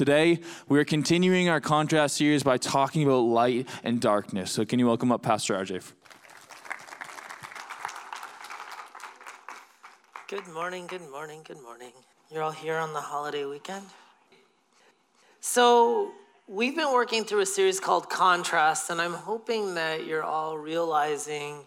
[0.00, 4.50] Today, we are continuing our contrast series by talking about light and darkness.
[4.50, 5.92] So, can you welcome up Pastor RJ?
[10.26, 11.92] Good morning, good morning, good morning.
[12.32, 13.84] You're all here on the holiday weekend?
[15.42, 16.12] So,
[16.48, 21.66] we've been working through a series called Contrast, and I'm hoping that you're all realizing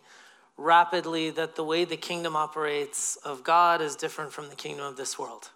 [0.58, 4.98] rapidly that the way the kingdom operates of God is different from the kingdom of
[4.98, 5.52] this world.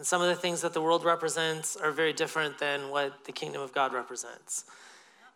[0.00, 3.32] And some of the things that the world represents are very different than what the
[3.32, 4.64] kingdom of God represents.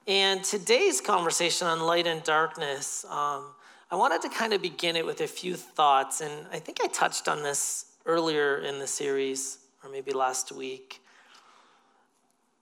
[0.07, 3.45] And today's conversation on light and darkness, um,
[3.91, 6.23] I wanted to kind of begin it with a few thoughts.
[6.23, 11.03] And I think I touched on this earlier in the series, or maybe last week.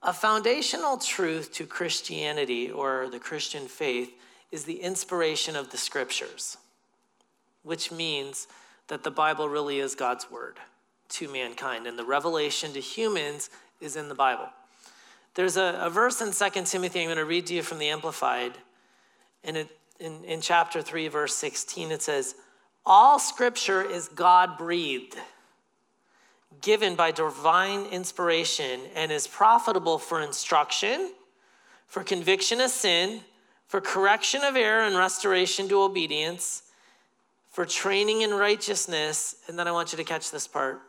[0.01, 4.11] A foundational truth to Christianity or the Christian faith
[4.51, 6.57] is the inspiration of the scriptures,
[7.61, 8.49] which means
[8.89, 10.59] that the Bible really is God's word
[11.09, 14.49] to mankind, and the revelation to humans is in the Bible.
[15.35, 17.89] There's a, a verse in 2 Timothy I'm going to read to you from the
[17.89, 18.53] Amplified,
[19.43, 22.35] and it, in, in chapter 3, verse 16, it says,
[22.85, 25.17] All scripture is God breathed,
[26.61, 31.11] given by divine inspiration, and is profitable for instruction,
[31.87, 33.21] for conviction of sin,
[33.67, 36.63] for correction of error and restoration to obedience,
[37.49, 39.35] for training in righteousness.
[39.47, 40.81] And then I want you to catch this part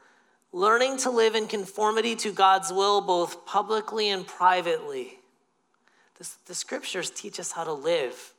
[0.54, 5.18] learning to live in conformity to God's will, both publicly and privately.
[6.46, 8.32] The scriptures teach us how to live.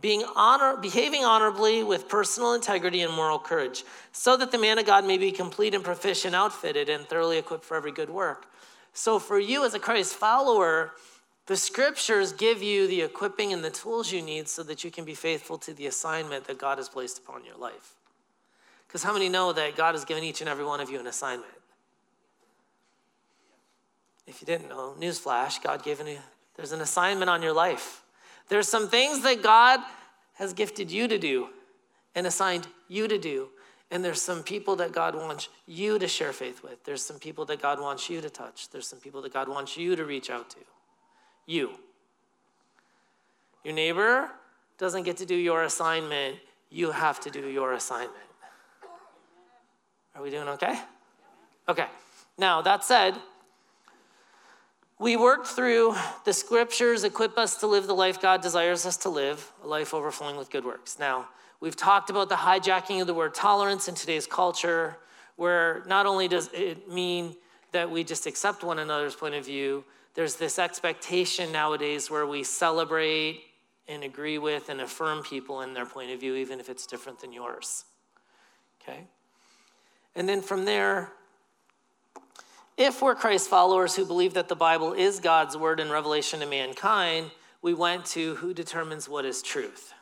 [0.00, 4.86] Being honor, behaving honorably with personal integrity and moral courage, so that the man of
[4.86, 8.46] God may be complete and proficient, outfitted, and thoroughly equipped for every good work.
[8.94, 10.92] So, for you as a Christ follower,
[11.46, 15.04] the scriptures give you the equipping and the tools you need so that you can
[15.04, 17.99] be faithful to the assignment that God has placed upon your life.
[18.90, 21.06] Because how many know that God has given each and every one of you an
[21.06, 21.52] assignment?
[24.26, 26.18] If you didn't know, newsflash, God gave you,
[26.56, 28.02] there's an assignment on your life.
[28.48, 29.78] There's some things that God
[30.34, 31.50] has gifted you to do
[32.16, 33.50] and assigned you to do.
[33.92, 36.82] And there's some people that God wants you to share faith with.
[36.82, 38.70] There's some people that God wants you to touch.
[38.70, 40.58] There's some people that God wants you to reach out to.
[41.46, 41.70] You.
[43.62, 44.32] Your neighbor
[44.78, 46.38] doesn't get to do your assignment,
[46.70, 48.29] you have to do your assignment.
[50.20, 50.78] Are we doing okay?
[51.66, 51.86] Okay.
[52.36, 53.14] Now, that said,
[54.98, 55.94] we worked through
[56.26, 59.94] the scriptures equip us to live the life God desires us to live, a life
[59.94, 60.98] overflowing with good works.
[60.98, 64.98] Now, we've talked about the hijacking of the word tolerance in today's culture,
[65.36, 67.34] where not only does it mean
[67.72, 72.44] that we just accept one another's point of view, there's this expectation nowadays where we
[72.44, 73.40] celebrate
[73.88, 77.20] and agree with and affirm people in their point of view, even if it's different
[77.20, 77.86] than yours.
[78.82, 79.06] Okay?
[80.14, 81.12] And then from there,
[82.76, 86.46] if we're Christ followers who believe that the Bible is God's word and revelation to
[86.46, 87.30] mankind,
[87.62, 89.92] we went to who determines what is truth.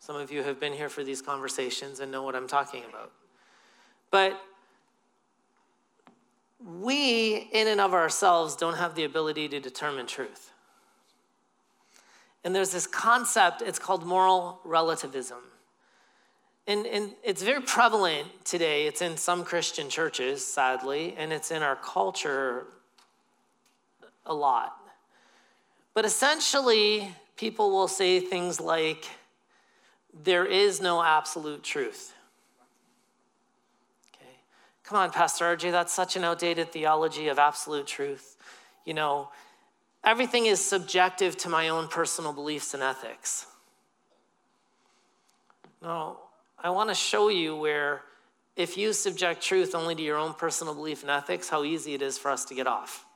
[0.00, 3.12] Some of you have been here for these conversations and know what I'm talking about.
[4.10, 4.40] But
[6.58, 10.52] we, in and of ourselves, don't have the ability to determine truth.
[12.42, 15.38] And there's this concept, it's called moral relativism.
[16.66, 18.86] And, and it's very prevalent today.
[18.86, 22.66] It's in some Christian churches, sadly, and it's in our culture
[24.26, 24.76] a lot.
[25.94, 29.06] But essentially, people will say things like,
[30.24, 32.14] there is no absolute truth.
[34.14, 34.30] Okay.
[34.84, 38.36] Come on, Pastor RJ, that's such an outdated theology of absolute truth.
[38.84, 39.30] You know,
[40.04, 43.46] everything is subjective to my own personal beliefs and ethics.
[45.82, 46.18] No,
[46.62, 48.02] I want to show you where,
[48.54, 52.02] if you subject truth only to your own personal belief and ethics, how easy it
[52.02, 53.06] is for us to get off.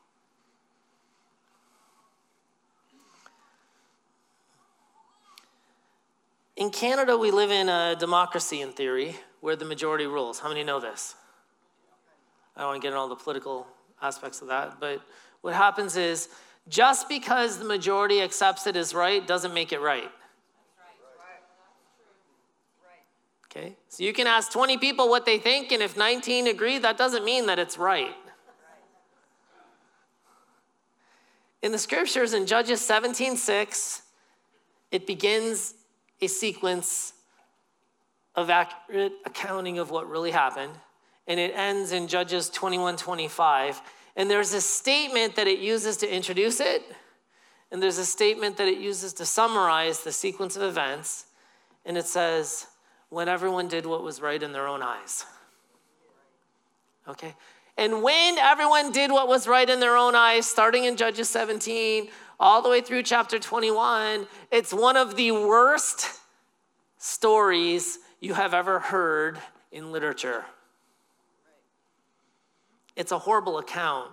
[6.57, 10.39] In Canada, we live in a democracy in theory where the majority rules.
[10.39, 11.15] How many know this?
[12.57, 13.67] I don't want to get into all the political
[14.01, 15.03] aspects of that, but
[15.41, 16.29] what happens is
[16.69, 20.11] just because the majority accepts it as right doesn't make it right.
[23.57, 23.77] Okay?
[23.89, 27.25] So you can ask 20 people what they think, and if 19 agree, that doesn't
[27.25, 28.15] mean that it's right.
[31.63, 34.03] In the scriptures in Judges 17 6,
[34.91, 35.75] it begins
[36.21, 37.15] a sequence
[38.35, 40.73] of accurate accounting of what really happened,
[41.27, 43.81] and it ends in Judges 21 25.
[44.17, 46.83] And there's a statement that it uses to introduce it,
[47.71, 51.27] and there's a statement that it uses to summarize the sequence of events.
[51.87, 52.67] And it says,
[53.15, 55.25] when everyone did what was right in their own eyes.
[57.07, 57.33] Okay?
[57.77, 62.09] And when everyone did what was right in their own eyes, starting in Judges 17,
[62.41, 66.09] all the way through chapter 21, it's one of the worst
[66.99, 69.39] stories you have ever heard
[69.71, 70.45] in literature.
[72.97, 74.11] It's a horrible account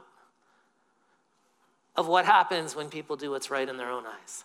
[1.96, 4.44] of what happens when people do what's right in their own eyes.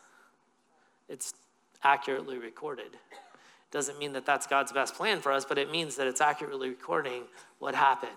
[1.10, 1.34] It's
[1.82, 2.96] accurately recorded.
[3.76, 6.70] Doesn't mean that that's God's best plan for us, but it means that it's accurately
[6.70, 7.24] recording
[7.58, 8.10] what happened.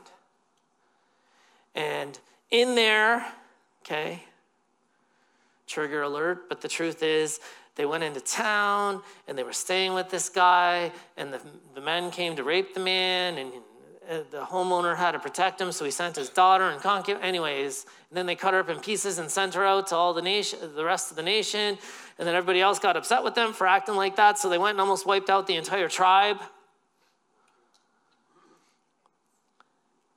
[1.76, 2.18] And
[2.50, 3.26] in there,
[3.82, 4.24] okay,
[5.68, 7.42] trigger alert, but the truth is,
[7.76, 11.42] they went into town and they were staying with this guy, and the,
[11.76, 13.52] the men came to rape the man, and
[14.32, 17.22] the homeowner had to protect him, so he sent his daughter and concubine.
[17.22, 20.14] Anyways, and then they cut her up in pieces and sent her out to all
[20.14, 21.78] the nation, the rest of the nation.
[22.20, 24.72] And then everybody else got upset with them for acting like that, so they went
[24.72, 26.38] and almost wiped out the entire tribe.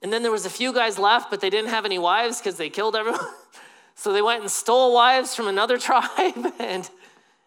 [0.03, 2.57] And then there was a few guys left, but they didn't have any wives because
[2.57, 3.21] they killed everyone.
[3.95, 6.91] so they went and stole wives from another tribe, and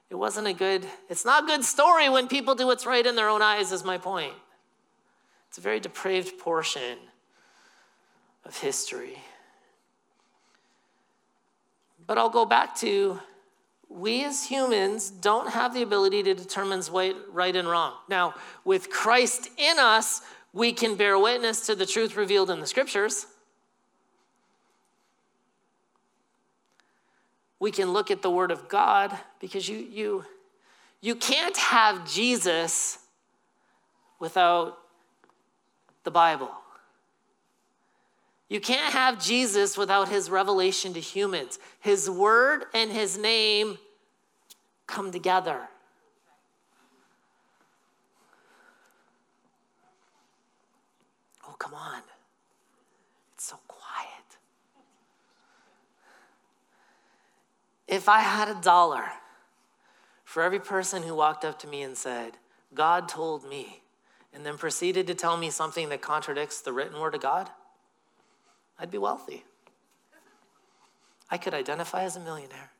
[0.10, 0.86] it wasn't a good.
[1.10, 3.74] It's not a good story when people do what's right in their own eyes.
[3.74, 4.34] Is my point.
[5.50, 6.98] It's a very depraved portion
[8.46, 9.18] of history.
[12.08, 13.20] But I'll go back to
[13.96, 16.82] we as humans don't have the ability to determine
[17.32, 17.94] right and wrong.
[18.10, 18.34] Now,
[18.64, 20.22] with Christ in us,
[20.54, 23.28] we can bear witness to the truth revealed in the scriptures.
[27.60, 30.26] We can look at the word of God because you you
[31.02, 33.00] you can't have Jesus
[34.20, 34.78] without
[36.04, 36.52] the Bible.
[38.50, 41.58] You can't have Jesus without his revelation to humans.
[41.80, 43.78] His word and his name
[44.88, 45.68] come together.
[51.48, 52.02] Oh, come on.
[53.34, 54.38] It's so quiet.
[57.88, 59.06] If I had a dollar
[60.24, 62.34] for every person who walked up to me and said,
[62.74, 63.82] God told me,
[64.34, 67.50] and then proceeded to tell me something that contradicts the written word of God,
[68.78, 69.46] I'd be wealthy.
[71.30, 72.72] I could identify as a millionaire.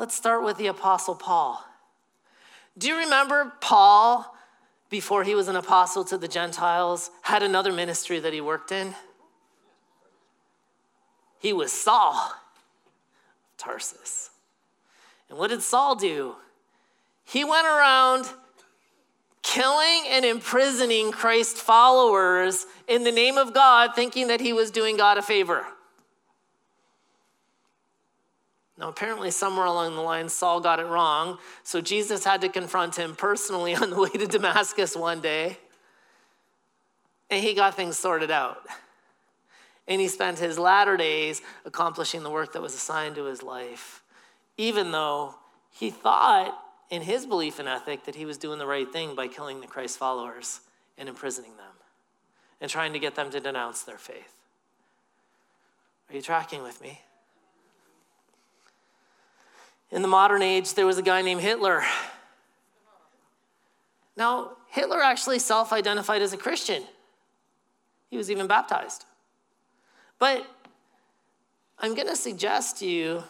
[0.00, 1.62] Let's start with the Apostle Paul.
[2.78, 4.34] Do you remember Paul,
[4.88, 8.94] before he was an apostle to the Gentiles, had another ministry that he worked in?
[11.38, 12.32] He was Saul,
[13.58, 14.30] Tarsus.
[15.28, 16.34] And what did Saul do?
[17.22, 18.26] He went around
[19.42, 24.96] killing and imprisoning Christ followers in the name of God, thinking that he was doing
[24.96, 25.66] God a favor.
[28.80, 31.36] Now, apparently, somewhere along the line, Saul got it wrong.
[31.64, 35.58] So Jesus had to confront him personally on the way to Damascus one day.
[37.28, 38.66] And he got things sorted out.
[39.86, 44.02] And he spent his latter days accomplishing the work that was assigned to his life,
[44.56, 45.34] even though
[45.70, 46.58] he thought
[46.88, 49.66] in his belief and ethic that he was doing the right thing by killing the
[49.66, 50.60] Christ followers
[50.96, 51.74] and imprisoning them
[52.60, 54.34] and trying to get them to denounce their faith.
[56.08, 57.00] Are you tracking with me?
[59.90, 61.82] In the modern age, there was a guy named Hitler.
[64.16, 66.84] Now, Hitler actually self identified as a Christian,
[68.10, 69.04] he was even baptized.
[70.18, 70.46] But
[71.78, 73.24] I'm going to suggest to you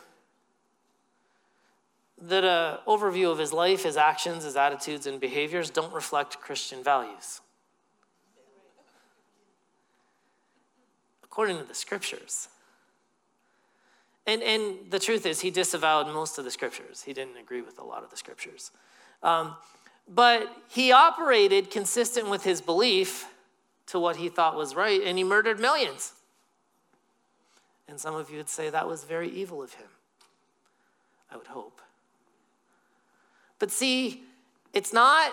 [2.22, 6.82] that an overview of his life, his actions, his attitudes, and behaviors don't reflect Christian
[6.82, 7.40] values.
[11.22, 12.48] According to the scriptures.
[14.26, 17.02] And, and the truth is, he disavowed most of the scriptures.
[17.02, 18.70] He didn't agree with a lot of the scriptures.
[19.22, 19.56] Um,
[20.08, 23.26] but he operated consistent with his belief
[23.86, 26.12] to what he thought was right, and he murdered millions.
[27.88, 29.88] And some of you would say that was very evil of him.
[31.30, 31.80] I would hope.
[33.58, 34.22] But see,
[34.72, 35.32] it's not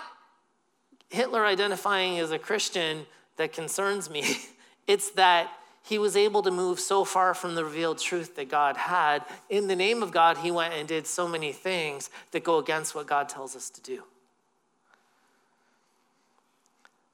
[1.08, 4.24] Hitler identifying as a Christian that concerns me.
[4.88, 5.52] It's that
[5.88, 9.24] he was able to move so far from the revealed truth that God had.
[9.48, 12.94] In the name of God, he went and did so many things that go against
[12.94, 14.02] what God tells us to do.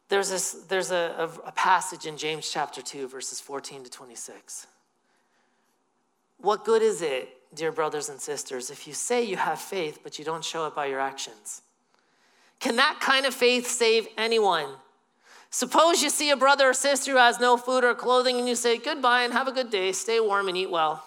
[0.09, 4.66] There's, this, there's a, a, passage in James chapter 2, verses 14 to 26.
[6.38, 10.19] What good is it, dear brothers and sisters, if you say you have faith, but
[10.19, 11.62] you don't show it by your actions?
[12.59, 14.69] Can that kind of faith save anyone?
[15.54, 18.56] Suppose you see a brother or sister who has no food or clothing and you
[18.56, 21.04] say, Goodbye and have a good day, stay warm and eat well.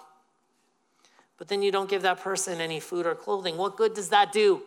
[1.36, 3.58] But then you don't give that person any food or clothing.
[3.58, 4.62] What good does that do?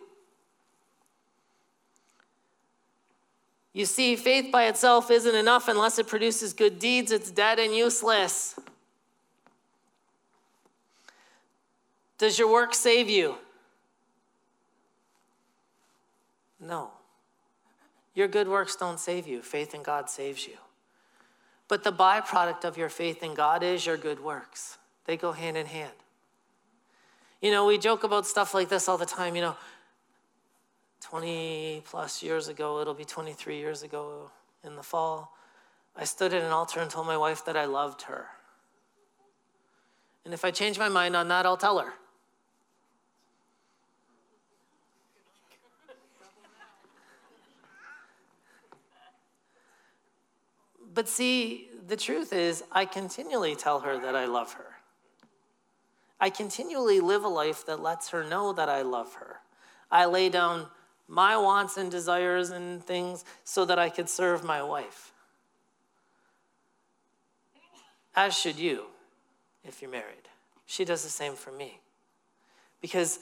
[3.72, 7.10] You see, faith by itself isn't enough unless it produces good deeds.
[7.10, 8.54] It's dead and useless.
[12.18, 13.34] Does your work save you?
[16.60, 16.92] No.
[18.14, 19.42] Your good works don't save you.
[19.42, 20.56] Faith in God saves you.
[21.68, 24.78] But the byproduct of your faith in God is your good works.
[25.06, 25.92] They go hand in hand.
[27.40, 29.34] You know, we joke about stuff like this all the time.
[29.34, 29.56] You know,
[31.00, 34.30] 20 plus years ago, it'll be 23 years ago
[34.64, 35.36] in the fall,
[35.96, 38.26] I stood at an altar and told my wife that I loved her.
[40.24, 41.92] And if I change my mind on that, I'll tell her.
[50.94, 54.66] But see, the truth is, I continually tell her that I love her.
[56.20, 59.40] I continually live a life that lets her know that I love her.
[59.90, 60.66] I lay down
[61.08, 65.12] my wants and desires and things so that I could serve my wife.
[68.14, 68.84] As should you,
[69.64, 70.28] if you're married.
[70.66, 71.80] She does the same for me.
[72.80, 73.18] Because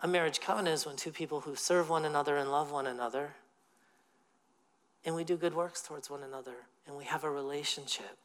[0.00, 3.34] a marriage covenant is when two people who serve one another and love one another
[5.04, 6.54] and we do good works towards one another,
[6.86, 8.18] and we have a relationship.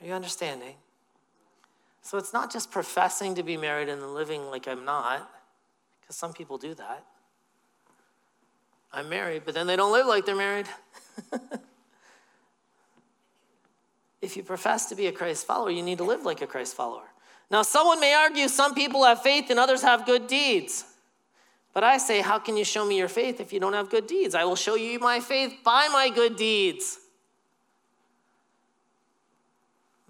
[0.00, 0.74] Are you understanding?
[2.02, 5.28] So it's not just professing to be married and living like I'm not,
[6.00, 7.04] because some people do that.
[8.92, 10.66] I'm married, but then they don't live like they're married.
[14.22, 16.74] if you profess to be a Christ follower, you need to live like a Christ
[16.74, 17.04] follower.
[17.50, 20.84] Now, someone may argue some people have faith and others have good deeds.
[21.76, 24.06] But I say, How can you show me your faith if you don't have good
[24.06, 24.34] deeds?
[24.34, 26.98] I will show you my faith by my good deeds.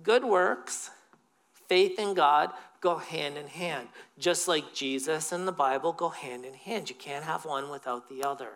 [0.00, 0.90] Good works,
[1.66, 3.88] faith in God go hand in hand.
[4.16, 6.88] Just like Jesus and the Bible go hand in hand.
[6.88, 8.50] You can't have one without the other.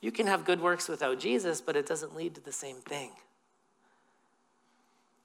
[0.00, 3.10] You can have good works without Jesus, but it doesn't lead to the same thing.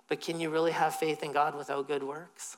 [0.10, 2.58] But can you really have faith in God without good works?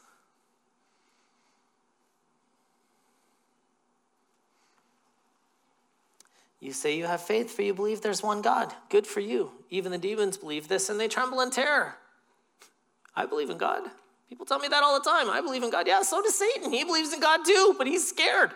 [6.62, 8.72] You say you have faith, for you believe there's one God.
[8.90, 9.52] Good for you.
[9.72, 11.96] Even the demons believe this and they tremble in terror.
[13.16, 13.84] I believe in God.
[14.30, 15.30] People tell me that all the time.
[15.30, 15.88] I believe in God.
[15.88, 16.72] Yeah, so does Satan.
[16.72, 18.52] He believes in God too, but he's scared.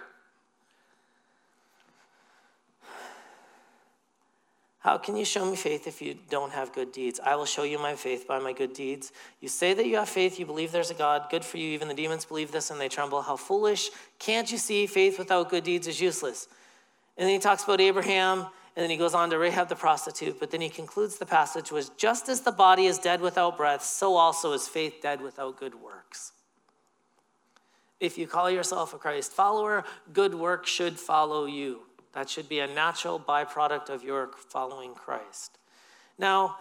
[4.79, 7.19] How can you show me faith if you don't have good deeds?
[7.19, 9.11] I will show you my faith by my good deeds.
[9.41, 11.25] You say that you have faith, you believe there's a God.
[11.31, 11.69] Good for you.
[11.69, 13.23] Even the demons believe this and they tremble.
[13.23, 13.89] How foolish.
[14.19, 16.47] Can't you see faith without good deeds is useless?
[17.17, 20.39] And then he talks about Abraham, and then he goes on to Rahab the prostitute.
[20.39, 23.83] But then he concludes the passage with just as the body is dead without breath,
[23.83, 26.33] so also is faith dead without good works.
[27.99, 31.81] If you call yourself a Christ follower, good work should follow you.
[32.13, 35.57] That should be a natural byproduct of your following Christ.
[36.17, 36.57] Now,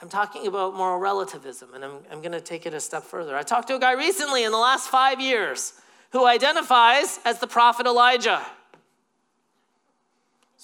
[0.00, 3.36] I'm talking about moral relativism, and I'm, I'm going to take it a step further.
[3.36, 5.72] I talked to a guy recently in the last five years
[6.10, 8.44] who identifies as the prophet Elijah.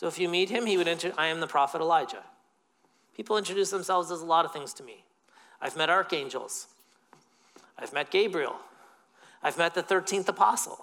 [0.01, 2.25] So if you meet him, he would enter, I am the prophet Elijah.
[3.15, 5.05] People introduce themselves as a lot of things to me.
[5.61, 6.69] I've met archangels.
[7.79, 8.57] I've met Gabriel.
[9.43, 10.83] I've met the 13th apostle.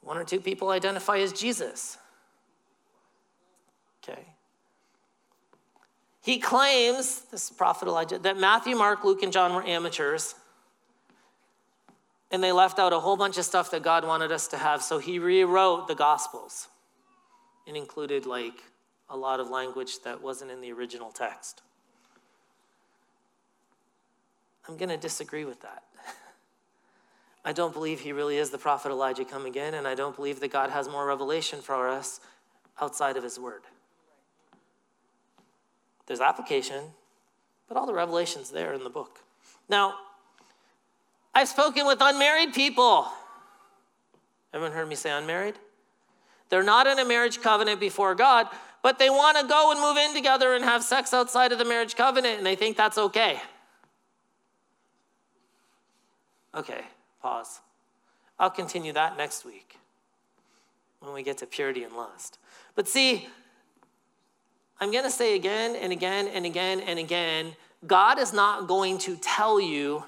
[0.00, 1.98] One or two people identify as Jesus.
[4.02, 4.22] Okay.
[6.22, 10.34] He claims, this is prophet Elijah, that Matthew, Mark, Luke, and John were amateurs.
[12.30, 14.82] And they left out a whole bunch of stuff that God wanted us to have.
[14.82, 16.68] So he rewrote the Gospels
[17.66, 18.62] and included like
[19.08, 21.62] a lot of language that wasn't in the original text.
[24.68, 25.82] I'm going to disagree with that.
[27.44, 30.38] I don't believe he really is the prophet Elijah come again, and I don't believe
[30.40, 32.20] that God has more revelation for us
[32.80, 33.62] outside of his word.
[36.06, 36.84] There's application,
[37.68, 39.20] but all the revelation's there in the book.
[39.68, 39.94] Now,
[41.34, 43.06] I've spoken with unmarried people.
[44.52, 45.54] Everyone heard me say unmarried?
[46.48, 48.48] They're not in a marriage covenant before God,
[48.82, 51.64] but they want to go and move in together and have sex outside of the
[51.64, 53.40] marriage covenant, and they think that's okay.
[56.54, 56.80] Okay,
[57.22, 57.60] pause.
[58.38, 59.76] I'll continue that next week.
[61.00, 62.38] when we get to purity and lust.
[62.74, 63.28] But see,
[64.80, 67.54] I'm going to say again and again and again and again
[67.86, 70.04] God is not going to tell you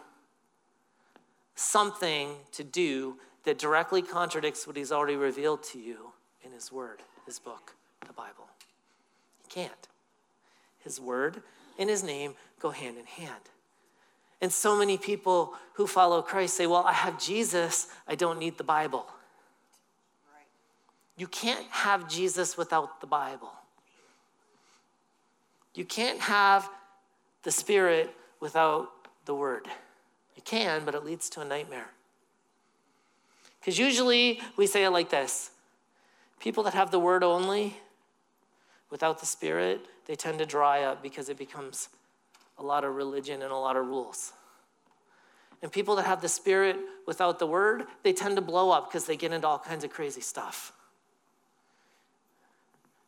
[1.54, 6.12] something to do that directly contradicts what He's already revealed to you
[6.44, 7.74] in His Word, His book,
[8.06, 8.48] the Bible.
[9.42, 9.88] He can't.
[10.78, 11.42] His Word
[11.78, 13.42] and His name go hand in hand.
[14.40, 18.58] And so many people who follow Christ say, Well, I have Jesus, I don't need
[18.58, 19.06] the Bible.
[21.16, 23.52] You can't have Jesus without the Bible.
[25.74, 26.68] You can't have
[27.42, 28.88] the Spirit without
[29.24, 29.68] the Word.
[30.36, 31.90] You can, but it leads to a nightmare.
[33.60, 35.50] Because usually we say it like this
[36.40, 37.76] people that have the Word only
[38.90, 41.88] without the Spirit, they tend to dry up because it becomes
[42.58, 44.32] a lot of religion and a lot of rules.
[45.62, 49.06] And people that have the Spirit without the Word, they tend to blow up because
[49.06, 50.72] they get into all kinds of crazy stuff.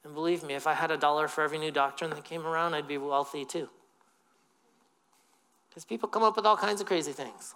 [0.04, 2.74] And believe me, if I had a dollar for every new doctrine that came around,
[2.74, 3.68] I'd be wealthy too.
[5.74, 7.54] Because people come up with all kinds of crazy things.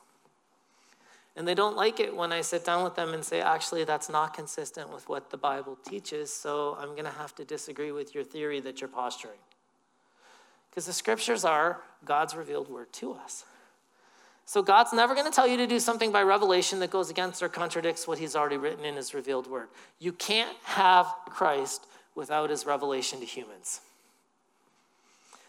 [1.36, 4.10] And they don't like it when I sit down with them and say, actually, that's
[4.10, 8.12] not consistent with what the Bible teaches, so I'm going to have to disagree with
[8.12, 9.38] your theory that you're posturing.
[10.68, 13.44] Because the scriptures are God's revealed word to us.
[14.46, 17.40] So God's never going to tell you to do something by revelation that goes against
[17.40, 19.68] or contradicts what he's already written in his revealed word.
[20.00, 23.80] You can't have Christ without his revelation to humans.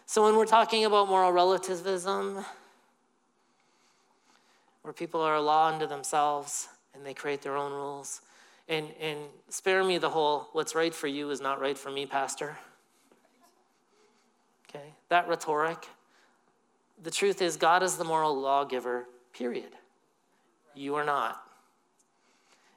[0.06, 2.44] So when we're talking about moral relativism,
[4.82, 8.20] where people are a law unto themselves and they create their own rules,
[8.68, 9.18] and, and
[9.48, 12.56] spare me the whole, what's right for you is not right for me, Pastor.
[14.68, 15.88] Okay, that rhetoric.
[17.02, 19.70] The truth is, God is the moral lawgiver, period.
[20.74, 21.42] You are not.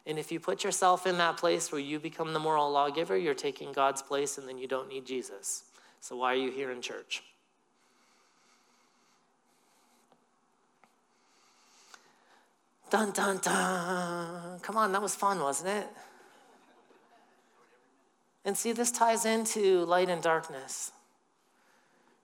[0.06, 3.34] And if you put yourself in that place where you become the moral lawgiver, you're
[3.34, 5.64] taking God's place and then you don't need Jesus.
[6.02, 7.24] So why are you here in church?
[12.94, 14.60] Dun, dun, dun.
[14.60, 15.88] Come on, that was fun, wasn't it?
[18.46, 20.92] And see, this ties into light and darkness.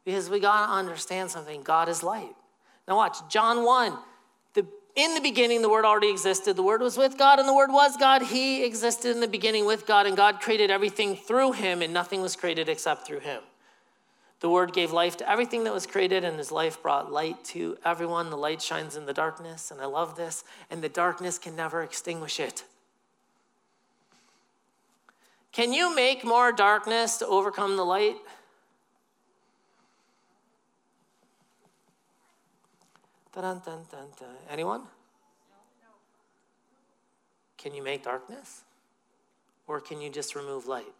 [0.06, 2.36] Because we got to understand something God is light.
[2.88, 3.98] Now, watch, John 1
[4.54, 6.56] The, in the beginning, the Word already existed.
[6.56, 8.22] The Word was with God, and the Word was God.
[8.22, 12.22] He existed in the beginning with God, and God created everything through Him, and nothing
[12.22, 13.42] was created except through Him.
[14.40, 17.78] The Word gave life to everything that was created, and His life brought light to
[17.84, 18.30] everyone.
[18.30, 21.84] The light shines in the darkness, and I love this, and the darkness can never
[21.84, 22.64] extinguish it.
[25.52, 28.16] Can you make more darkness to overcome the light?
[34.50, 34.84] Anyone?
[37.58, 38.64] Can you make darkness?
[39.68, 40.94] Or can you just remove light?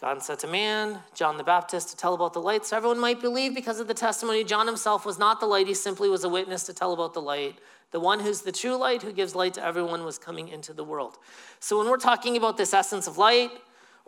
[0.00, 3.20] God said to man, John the Baptist, to tell about the light so everyone might
[3.20, 4.44] believe because of the testimony.
[4.44, 7.22] John himself was not the light, he simply was a witness to tell about the
[7.22, 7.58] light.
[7.90, 10.84] The one who's the true light, who gives light to everyone, was coming into the
[10.84, 11.16] world.
[11.58, 13.50] So when we're talking about this essence of light,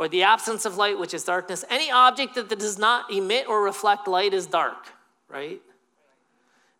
[0.00, 1.62] or the absence of light, which is darkness.
[1.68, 4.88] Any object that does not emit or reflect light is dark,
[5.28, 5.60] right?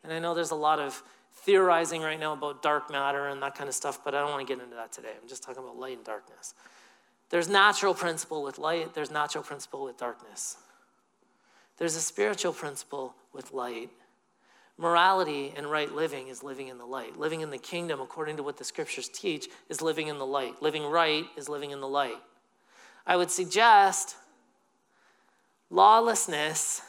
[0.03, 1.03] And I know there's a lot of
[1.35, 4.49] theorizing right now about dark matter and that kind of stuff, but I don't want
[4.49, 5.13] to get into that today.
[5.21, 6.55] I'm just talking about light and darkness.
[7.31, 10.57] There's natural principle with light, there's natural principle with darkness.
[11.79, 13.91] There's a spiritual principle with light.
[14.77, 17.19] Morality and right living is living in the light.
[17.19, 20.61] Living in the kingdom, according to what the scriptures teach, is living in the light.
[20.61, 22.19] Living right is living in the light.
[23.07, 24.17] I would suggest
[25.71, 26.83] lawlessness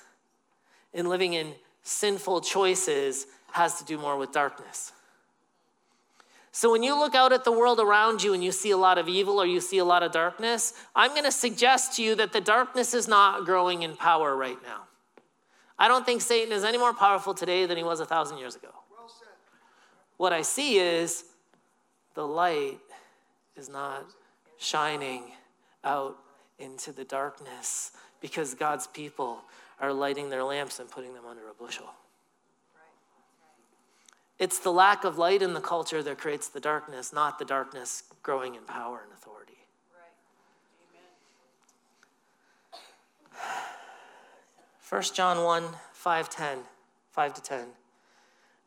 [0.93, 4.91] and living in sinful choices has to do more with darkness.
[6.51, 8.97] So when you look out at the world around you and you see a lot
[8.97, 12.15] of evil or you see a lot of darkness, I'm going to suggest to you
[12.15, 14.81] that the darkness is not growing in power right now.
[15.79, 18.55] I don't think Satan is any more powerful today than he was a thousand years
[18.55, 18.69] ago.
[18.95, 19.09] Well
[20.17, 21.23] what I see is
[22.15, 22.79] the light
[23.55, 24.05] is not
[24.59, 25.23] shining
[25.83, 26.17] out
[26.59, 29.41] into the darkness because God's people
[29.79, 31.89] are lighting their lamps and putting them under a bushel.
[34.41, 38.05] It's the lack of light in the culture that creates the darkness, not the darkness
[38.23, 39.59] growing in power and authority.
[44.79, 46.57] First John 1, 5, 10,
[47.11, 47.65] 5 to 10.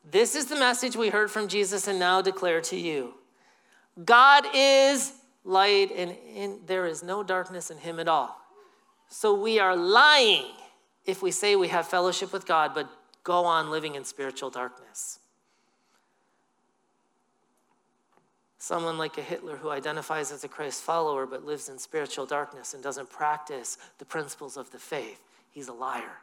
[0.09, 3.15] This is the message we heard from Jesus and now declare to you.
[4.05, 8.41] God is light, and in, there is no darkness in him at all.
[9.09, 10.53] So we are lying
[11.05, 12.89] if we say we have fellowship with God, but
[13.25, 15.19] go on living in spiritual darkness.
[18.65, 22.73] Someone like a Hitler who identifies as a Christ follower but lives in spiritual darkness
[22.73, 26.23] and doesn't practice the principles of the faith, he's a liar.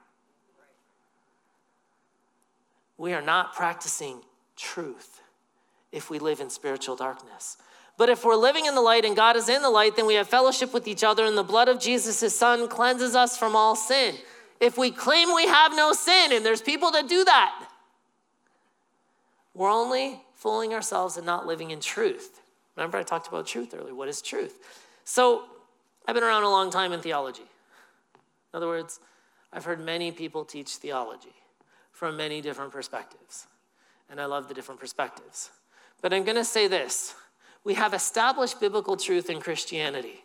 [2.97, 4.21] We are not practicing
[4.57, 5.21] truth
[5.91, 7.57] if we live in spiritual darkness.
[7.95, 10.15] But if we're living in the light and God is in the light, then we
[10.15, 13.55] have fellowship with each other, and the blood of Jesus, his son, cleanses us from
[13.55, 14.15] all sin.
[14.59, 17.67] If we claim we have no sin, and there's people that do that,
[19.53, 22.41] we're only fooling ourselves and not living in truth.
[22.75, 23.93] Remember, I talked about truth earlier.
[23.93, 24.57] What is truth?
[25.03, 25.43] So,
[26.07, 27.43] I've been around a long time in theology.
[27.43, 28.99] In other words,
[29.53, 31.35] I've heard many people teach theology
[31.91, 33.45] from many different perspectives,
[34.09, 35.51] and I love the different perspectives.
[36.01, 37.13] But I'm going to say this
[37.63, 40.23] we have established biblical truth in Christianity.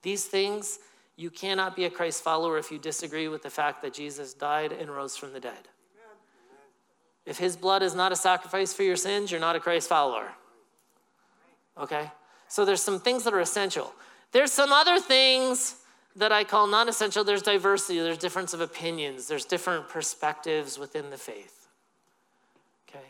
[0.00, 0.78] These things,
[1.16, 4.72] you cannot be a Christ follower if you disagree with the fact that Jesus died
[4.72, 5.68] and rose from the dead.
[7.26, 10.28] If his blood is not a sacrifice for your sins, you're not a Christ follower.
[11.76, 12.10] Okay?
[12.48, 13.92] So there's some things that are essential.
[14.32, 15.76] There's some other things
[16.14, 17.24] that I call non essential.
[17.24, 21.68] There's diversity, there's difference of opinions, there's different perspectives within the faith.
[22.88, 23.04] Okay?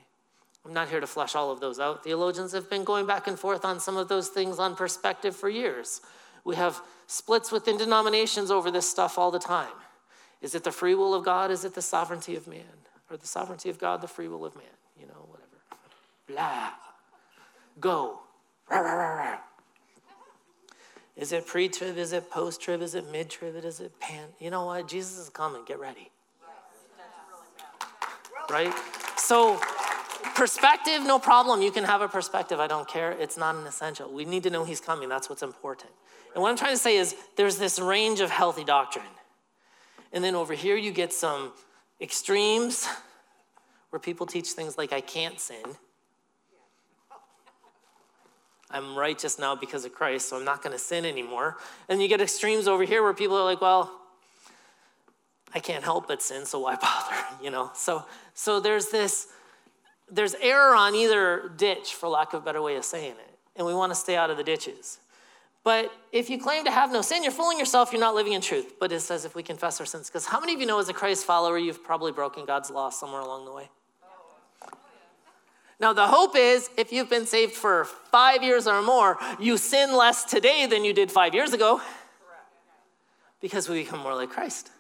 [0.65, 2.03] I'm not here to flesh all of those out.
[2.03, 5.49] Theologians have been going back and forth on some of those things on perspective for
[5.49, 6.01] years.
[6.45, 9.73] We have splits within denominations over this stuff all the time.
[10.41, 11.51] Is it the free will of God?
[11.51, 12.65] Is it the sovereignty of man?
[13.11, 14.65] Or the sovereignty of God, the free will of man,
[14.99, 15.47] you know, whatever.
[16.27, 16.71] Blah.
[17.81, 18.21] Go.
[18.69, 19.39] Rah, rah, rah,
[21.17, 21.97] is it pre trib?
[21.97, 22.83] Is it post trib?
[22.83, 23.57] Is it mid trib?
[23.65, 24.29] Is it pan?
[24.39, 24.87] You know what?
[24.87, 25.63] Jesus is coming.
[25.65, 26.11] Get ready.
[28.51, 28.73] Right?
[29.17, 29.59] So,
[30.35, 31.63] perspective, no problem.
[31.63, 32.61] You can have a perspective.
[32.61, 33.13] I don't care.
[33.13, 34.13] It's not an essential.
[34.13, 35.09] We need to know he's coming.
[35.09, 35.91] That's what's important.
[36.35, 39.05] And what I'm trying to say is there's this range of healthy doctrine.
[40.13, 41.53] And then over here, you get some
[42.01, 42.89] extremes
[43.91, 45.65] where people teach things like, I can't sin.
[48.71, 51.57] I'm righteous now because of Christ, so I'm not going to sin anymore.
[51.89, 53.91] And you get extremes over here where people are like, well,
[55.55, 57.17] I can't help but sin, so why bother?
[57.43, 57.71] You know?
[57.75, 58.05] So
[58.35, 59.29] so there's this
[60.11, 63.39] there's error on either ditch, for lack of a better way of saying it.
[63.57, 64.99] And we want to stay out of the ditches.
[65.67, 68.41] But if you claim to have no sin, you're fooling yourself, you're not living in
[68.41, 68.75] truth.
[68.79, 70.89] But it says if we confess our sins, because how many of you know as
[70.89, 73.69] a Christ follower, you've probably broken God's law somewhere along the way?
[75.81, 79.93] Now, the hope is if you've been saved for five years or more, you sin
[79.93, 81.81] less today than you did five years ago
[83.41, 84.71] because we become more like Christ.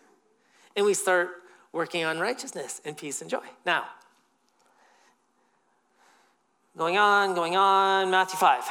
[0.77, 1.31] And we start
[1.72, 3.44] working on righteousness and peace and joy.
[3.64, 3.87] Now,
[6.79, 8.62] going on, going on, Matthew 5.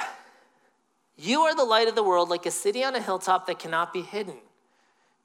[1.17, 3.93] You are the light of the world, like a city on a hilltop that cannot
[3.93, 4.37] be hidden.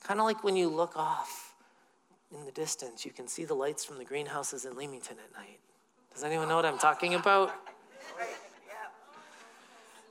[0.05, 1.55] Kind of like when you look off
[2.33, 5.59] in the distance, you can see the lights from the greenhouses in Leamington at night.
[6.15, 7.53] Does anyone know what I'm talking about?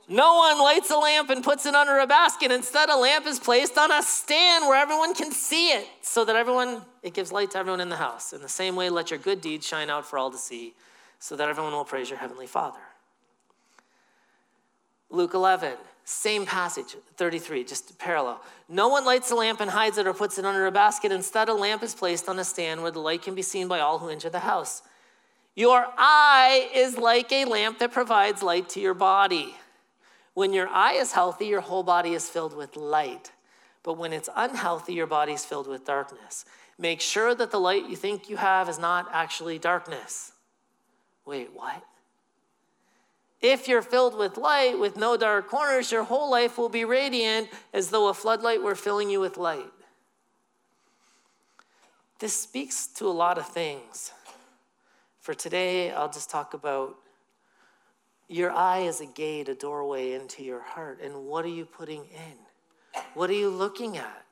[0.08, 2.50] No one lights a lamp and puts it under a basket.
[2.50, 6.34] Instead, a lamp is placed on a stand where everyone can see it so that
[6.34, 8.32] everyone, it gives light to everyone in the house.
[8.32, 10.74] In the same way, let your good deeds shine out for all to see
[11.20, 12.80] so that everyone will praise your heavenly Father.
[15.10, 18.40] Luke 11, same passage, 33, just parallel.
[18.68, 21.12] No one lights a lamp and hides it or puts it under a basket.
[21.12, 23.80] Instead, a lamp is placed on a stand where the light can be seen by
[23.80, 24.82] all who enter the house.
[25.54, 29.54] Your eye is like a lamp that provides light to your body.
[30.34, 33.32] When your eye is healthy, your whole body is filled with light.
[33.82, 36.44] But when it's unhealthy, your body is filled with darkness.
[36.78, 40.32] Make sure that the light you think you have is not actually darkness.
[41.26, 41.82] Wait, what?
[43.40, 47.48] If you're filled with light with no dark corners, your whole life will be radiant
[47.72, 49.72] as though a floodlight were filling you with light.
[52.18, 54.12] This speaks to a lot of things.
[55.20, 56.96] For today, I'll just talk about
[58.28, 61.00] your eye is a gate, a doorway into your heart.
[61.02, 63.02] And what are you putting in?
[63.14, 64.24] What are you looking at?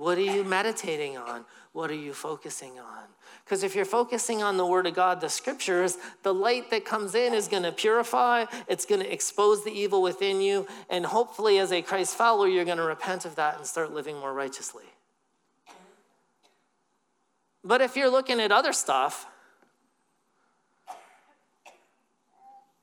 [0.00, 1.44] What are you meditating on?
[1.72, 3.04] What are you focusing on?
[3.44, 7.14] Because if you're focusing on the Word of God, the Scriptures, the light that comes
[7.14, 11.58] in is going to purify, it's going to expose the evil within you, and hopefully,
[11.58, 14.86] as a Christ follower, you're going to repent of that and start living more righteously.
[17.62, 19.26] But if you're looking at other stuff,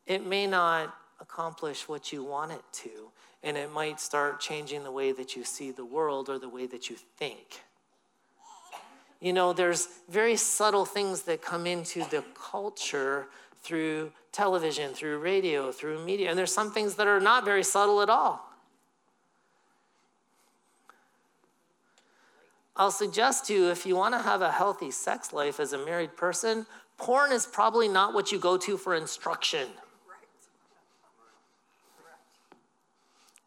[0.06, 3.10] it may not accomplish what you want it to
[3.43, 6.65] and it might start changing the way that you see the world or the way
[6.65, 7.62] that you think.
[9.19, 13.28] You know, there's very subtle things that come into the culture
[13.63, 18.02] through television, through radio, through media, and there's some things that are not very subtle
[18.02, 18.43] at all.
[22.76, 25.84] I'll suggest to you if you want to have a healthy sex life as a
[25.84, 29.67] married person, porn is probably not what you go to for instruction.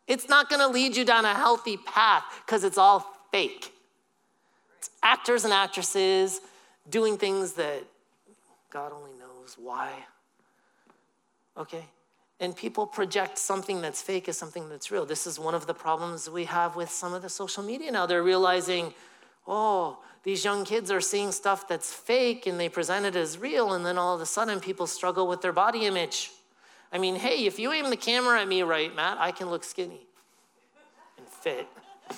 [0.07, 3.73] It's not going to lead you down a healthy path because it's all fake.
[4.79, 6.41] It's actors and actresses
[6.89, 7.85] doing things that
[8.71, 9.93] God only knows why.
[11.57, 11.85] Okay?
[12.41, 15.05] And people project something that's fake as something that's real.
[15.05, 18.07] This is one of the problems we have with some of the social media now.
[18.07, 18.95] They're realizing,
[19.47, 23.73] oh, these young kids are seeing stuff that's fake and they present it as real,
[23.73, 26.31] and then all of a sudden people struggle with their body image.
[26.93, 29.65] I mean, hey, if you aim the camera at me right, Matt, I can look
[29.65, 30.07] skinny
[31.17, 31.69] and fit.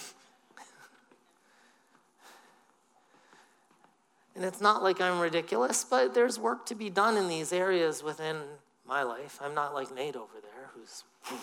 [4.34, 8.02] and it's not like I'm ridiculous, but there's work to be done in these areas
[8.02, 8.38] within
[8.86, 9.38] my life.
[9.42, 11.04] I'm not like Nate over there, who's.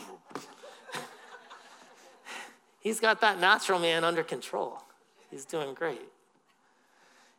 [2.80, 4.82] He's got that natural man under control.
[5.30, 6.02] He's doing great.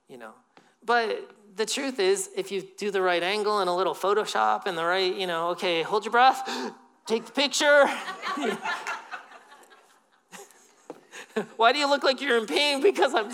[0.08, 0.34] You know.
[0.84, 4.76] But the truth is, if you do the right angle and a little Photoshop and
[4.76, 6.48] the right, you know, okay, hold your breath,
[7.06, 7.86] take the picture.
[11.56, 12.82] Why do you look like you're in pain?
[12.90, 13.30] Because I'm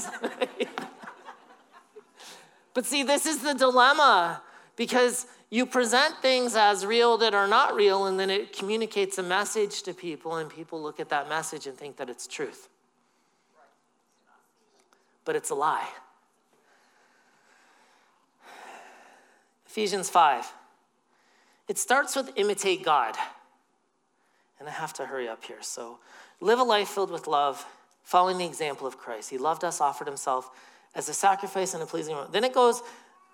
[2.75, 4.43] but see, this is the dilemma
[4.77, 9.23] because you present things as real that are not real, and then it communicates a
[9.23, 12.69] message to people, and people look at that message and think that it's truth.
[15.25, 15.89] But it's a lie.
[19.77, 20.55] Ephesians 5.
[21.69, 23.15] It starts with imitate God.
[24.59, 25.61] And I have to hurry up here.
[25.61, 25.99] So,
[26.41, 27.63] live a life filled with love,
[28.03, 29.29] following the example of Christ.
[29.29, 30.49] He loved us, offered himself
[30.95, 32.17] as a sacrifice and a pleasing.
[32.17, 32.33] One.
[32.33, 32.81] Then it goes,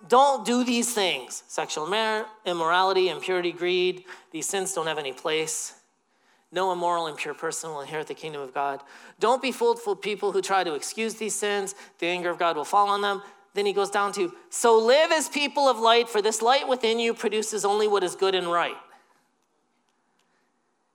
[0.08, 1.86] don't do these things sexual
[2.44, 4.02] immorality, impurity, greed.
[4.32, 5.74] These sins don't have any place.
[6.50, 8.80] No immoral, impure person will inherit the kingdom of God.
[9.20, 11.76] Don't be fooled for people who try to excuse these sins.
[12.00, 13.22] The anger of God will fall on them.
[13.54, 16.98] Then he goes down to, so live as people of light, for this light within
[16.98, 18.76] you produces only what is good and right.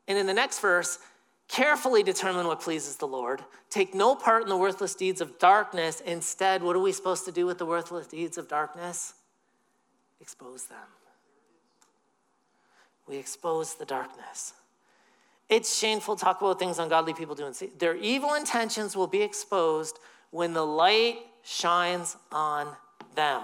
[0.08, 1.00] And in the next verse,
[1.48, 3.44] carefully determine what pleases the Lord.
[3.70, 6.02] Take no part in the worthless deeds of darkness.
[6.02, 9.14] Instead, what are we supposed to do with the worthless deeds of darkness?
[10.20, 10.78] Expose them.
[13.08, 14.54] We expose the darkness.
[15.50, 17.46] It's shameful to talk about things ungodly people do.
[17.46, 20.00] and see, their evil intentions will be exposed
[20.32, 22.68] when the light shines on
[23.16, 23.42] them,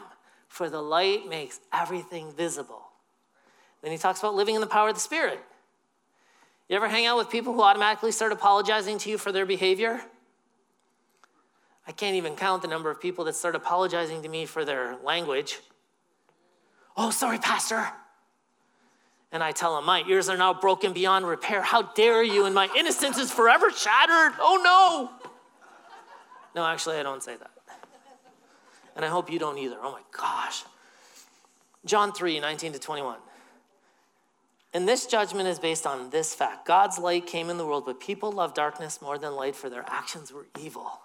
[0.49, 2.81] for the light makes everything visible.
[3.81, 5.39] Then he talks about living in the power of the Spirit.
[6.67, 10.01] You ever hang out with people who automatically start apologizing to you for their behavior?
[11.87, 14.97] I can't even count the number of people that start apologizing to me for their
[15.03, 15.59] language.
[16.97, 17.87] Oh, sorry, Pastor.
[19.31, 21.61] And I tell them, My ears are now broken beyond repair.
[21.61, 22.45] How dare you?
[22.45, 24.33] And my innocence is forever shattered.
[24.39, 25.29] Oh, no.
[26.53, 27.52] No, actually, I don't say that.
[28.95, 29.77] And I hope you don't either.
[29.82, 30.63] Oh my gosh.
[31.86, 33.17] John 3 19 to 21.
[34.75, 37.99] And this judgment is based on this fact God's light came in the world, but
[37.99, 41.01] people love darkness more than light, for their actions were evil.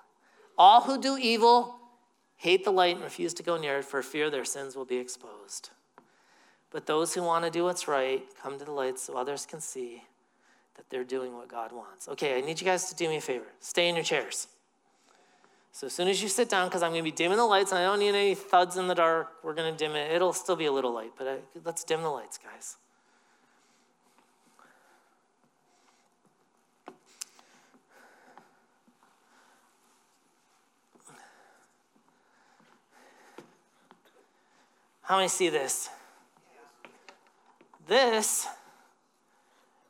[0.57, 1.77] All who do evil
[2.37, 4.96] hate the light and refuse to go near it for fear their sins will be
[4.96, 5.70] exposed.
[6.70, 9.61] But those who want to do what's right come to the light so others can
[9.61, 10.05] see
[10.77, 12.09] that they're doing what God wants.
[12.09, 13.46] Okay, I need you guys to do me a favor.
[13.61, 14.48] Stay in your chairs.
[15.72, 17.70] So as soon as you sit down, because I'm going to be dimming the lights,
[17.70, 20.11] and I don't need any thuds in the dark, we're going to dim it.
[20.11, 22.76] It'll still be a little light, but I, let's dim the lights, guys.
[35.02, 35.88] How many see this?
[37.87, 38.46] This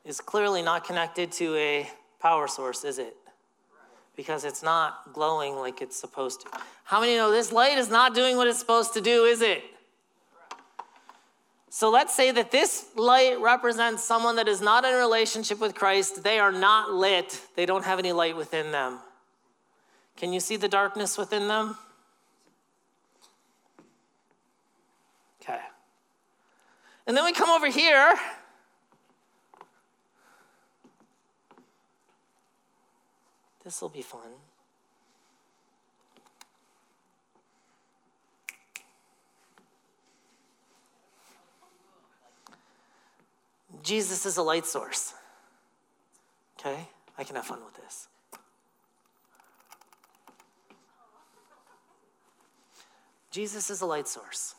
[0.05, 3.17] is clearly not connected to a power source, is it?
[4.19, 6.49] Because it's not glowing like it's supposed to.
[6.83, 9.63] How many know this light is not doing what it's supposed to do, is it?
[11.71, 15.77] So let's say that this light represents someone that is not in a relationship with
[15.77, 16.25] Christ.
[16.25, 18.99] They are not lit, they don't have any light within them.
[20.17, 21.77] Can you see the darkness within them?
[25.41, 25.61] Okay.
[27.07, 28.19] And then we come over here
[33.69, 34.31] This will be fun.
[43.83, 45.13] Jesus is a light source.
[46.59, 46.89] Okay?
[47.19, 48.09] I can have fun with this.
[53.31, 54.55] Jesus is a light source.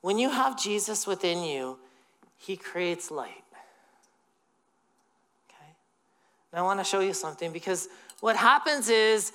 [0.00, 1.78] When you have Jesus within you,
[2.38, 3.44] he creates light.
[5.50, 5.70] Okay?
[6.50, 9.32] And I want to show you something because what happens is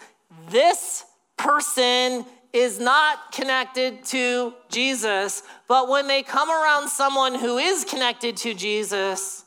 [0.49, 1.05] this
[1.37, 8.35] person is not connected to Jesus, but when they come around someone who is connected
[8.37, 9.45] to Jesus,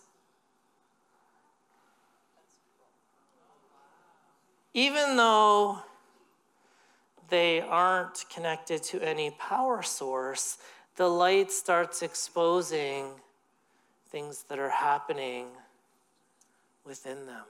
[4.72, 5.78] even though
[7.28, 10.58] they aren't connected to any power source,
[10.96, 13.10] the light starts exposing
[14.10, 15.46] things that are happening
[16.84, 17.44] within them.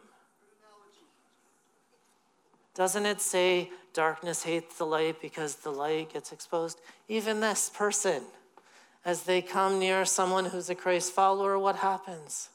[2.74, 6.80] Doesn't it say darkness hates the light because the light gets exposed?
[7.08, 8.22] Even this person,
[9.04, 12.48] as they come near someone who's a Christ follower, what happens?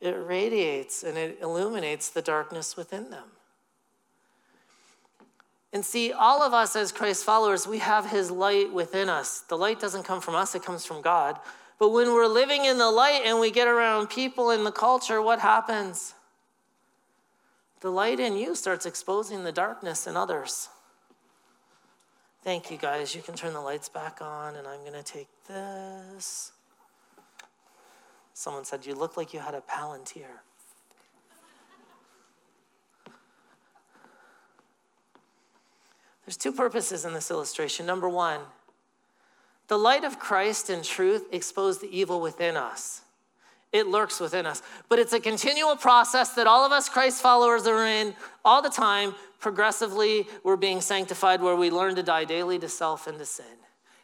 [0.00, 3.24] It radiates and it illuminates the darkness within them.
[5.72, 9.40] And see, all of us as Christ followers, we have his light within us.
[9.40, 11.38] The light doesn't come from us, it comes from God.
[11.78, 15.20] But when we're living in the light and we get around people in the culture,
[15.20, 16.14] what happens?
[17.80, 20.68] The light in you starts exposing the darkness in others.
[22.42, 23.14] Thank you, guys.
[23.14, 26.52] You can turn the lights back on, and I'm going to take this.
[28.32, 30.42] Someone said, You look like you had a palantir.
[36.24, 37.86] There's two purposes in this illustration.
[37.86, 38.40] Number one,
[39.68, 43.02] the light of Christ and truth expose the evil within us.
[43.72, 44.62] It lurks within us.
[44.88, 48.70] But it's a continual process that all of us Christ followers are in all the
[48.70, 49.14] time.
[49.40, 53.46] Progressively, we're being sanctified where we learn to die daily to self and to sin,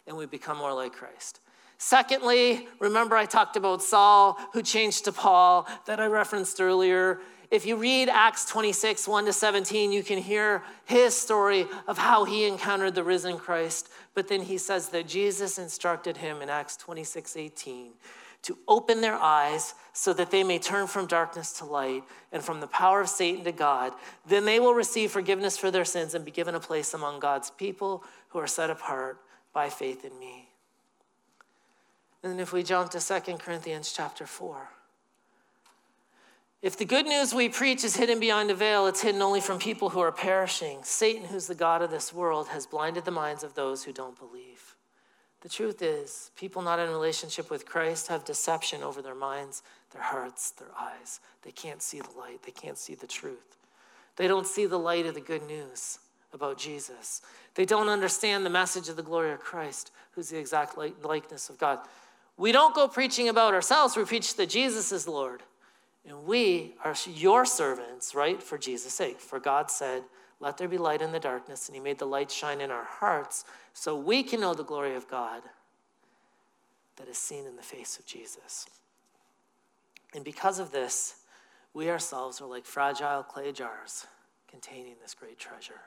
[0.06, 1.40] and we become more like Christ.
[1.78, 7.20] Secondly, remember I talked about Saul who changed to Paul that I referenced earlier.
[7.50, 12.24] If you read Acts 26, 1 to 17, you can hear his story of how
[12.24, 13.88] he encountered the risen Christ.
[14.14, 17.92] But then he says that Jesus instructed him in Acts 26, 18
[18.44, 22.60] to open their eyes so that they may turn from darkness to light and from
[22.60, 23.92] the power of Satan to God.
[24.26, 27.50] Then they will receive forgiveness for their sins and be given a place among God's
[27.50, 29.18] people who are set apart
[29.52, 30.48] by faith in me.
[32.22, 34.68] And then if we jump to 2 Corinthians chapter 4.
[36.60, 39.58] If the good news we preach is hidden behind a veil, it's hidden only from
[39.58, 40.78] people who are perishing.
[40.82, 44.18] Satan, who's the God of this world, has blinded the minds of those who don't
[44.18, 44.73] believe.
[45.44, 50.00] The truth is, people not in relationship with Christ have deception over their minds, their
[50.00, 51.20] hearts, their eyes.
[51.42, 53.58] They can't see the light, they can't see the truth.
[54.16, 55.98] They don't see the light of the good news
[56.32, 57.20] about Jesus.
[57.56, 61.58] They don't understand the message of the glory of Christ, who's the exact likeness of
[61.58, 61.80] God.
[62.38, 65.42] We don't go preaching about ourselves, we preach that Jesus is Lord.
[66.08, 69.20] And we are your servants, right, for Jesus' sake.
[69.20, 70.04] For God said,
[70.40, 72.84] Let there be light in the darkness, and He made the light shine in our
[72.84, 75.42] hearts so we can know the glory of God
[76.96, 78.66] that is seen in the face of Jesus.
[80.14, 81.16] And because of this,
[81.72, 84.06] we ourselves are like fragile clay jars
[84.48, 85.80] containing this great treasure.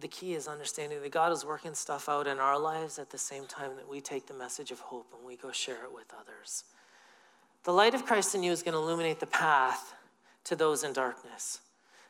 [0.00, 3.18] The key is understanding that God is working stuff out in our lives at the
[3.18, 6.12] same time that we take the message of hope and we go share it with
[6.18, 6.64] others.
[7.64, 9.94] The light of Christ in you is going to illuminate the path
[10.44, 11.60] to those in darkness.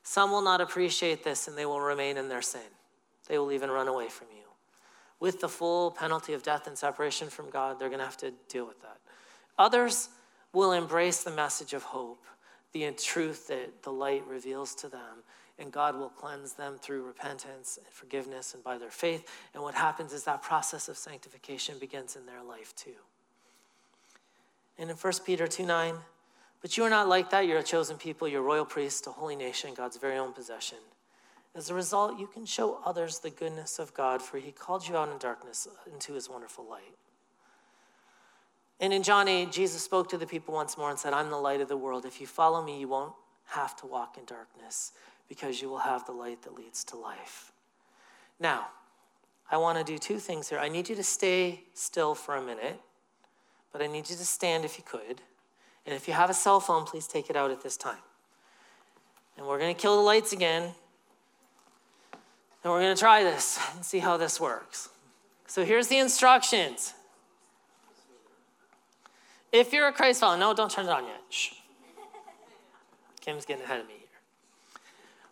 [0.04, 2.60] Some will not appreciate this and they will remain in their sin.
[3.26, 4.44] They will even run away from you.
[5.18, 8.32] With the full penalty of death and separation from God, they're going to have to
[8.48, 8.98] deal with that.
[9.58, 10.10] Others
[10.52, 12.22] will embrace the message of hope,
[12.72, 15.22] the truth that the light reveals to them,
[15.58, 19.26] and God will cleanse them through repentance and forgiveness and by their faith.
[19.54, 22.96] And what happens is that process of sanctification begins in their life too.
[24.76, 25.94] And in 1 Peter 2 9,
[26.64, 27.46] but you are not like that.
[27.46, 30.79] You're a chosen people, you're royal priest, a holy nation, God's very own possession.
[31.55, 34.96] As a result, you can show others the goodness of God, for he called you
[34.96, 36.96] out in darkness into his wonderful light.
[38.81, 41.37] And in John 8, Jesus spoke to the people once more and said, I'm the
[41.37, 42.07] light of the world.
[42.07, 43.12] If you follow me, you won't
[43.48, 44.92] have to walk in darkness
[45.29, 47.53] because you will have the light that leads to life.
[48.40, 48.68] Now,
[49.50, 50.59] I want to do two things here.
[50.59, 52.81] I need you to stay still for a minute
[53.74, 55.20] but I need you to stand if you could.
[55.87, 57.99] And if you have a cell phone, please take it out at this time.
[59.37, 60.75] And we're going to kill the lights again.
[62.62, 64.89] And we're going to try this and see how this works.
[65.47, 66.95] So here's the instructions.
[69.53, 71.20] If you're a Christ follower, no, don't turn it on yet.
[71.28, 71.53] Shh.
[73.20, 74.80] Kim's getting ahead of me here.